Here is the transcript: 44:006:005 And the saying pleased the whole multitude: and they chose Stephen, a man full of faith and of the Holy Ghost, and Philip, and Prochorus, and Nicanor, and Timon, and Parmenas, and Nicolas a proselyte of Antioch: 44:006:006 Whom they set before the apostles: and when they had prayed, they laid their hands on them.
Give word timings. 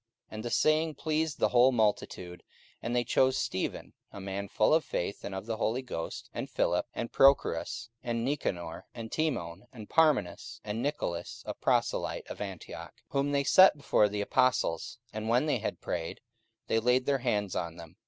44:006:005 0.29 0.29
And 0.35 0.45
the 0.45 0.49
saying 0.49 0.95
pleased 0.95 1.37
the 1.39 1.49
whole 1.49 1.71
multitude: 1.71 2.41
and 2.81 2.95
they 2.95 3.03
chose 3.03 3.37
Stephen, 3.37 3.93
a 4.11 4.19
man 4.19 4.47
full 4.47 4.73
of 4.73 4.83
faith 4.83 5.23
and 5.23 5.35
of 5.35 5.45
the 5.45 5.57
Holy 5.57 5.83
Ghost, 5.83 6.27
and 6.33 6.49
Philip, 6.49 6.87
and 6.95 7.11
Prochorus, 7.11 7.89
and 8.03 8.25
Nicanor, 8.25 8.87
and 8.95 9.11
Timon, 9.11 9.67
and 9.71 9.87
Parmenas, 9.91 10.59
and 10.63 10.81
Nicolas 10.81 11.43
a 11.45 11.53
proselyte 11.53 12.25
of 12.31 12.41
Antioch: 12.41 12.95
44:006:006 13.11 13.11
Whom 13.11 13.31
they 13.31 13.43
set 13.43 13.77
before 13.77 14.09
the 14.09 14.21
apostles: 14.21 14.97
and 15.13 15.29
when 15.29 15.45
they 15.45 15.59
had 15.59 15.79
prayed, 15.81 16.19
they 16.65 16.79
laid 16.79 17.05
their 17.05 17.19
hands 17.19 17.55
on 17.55 17.75
them. 17.75 17.95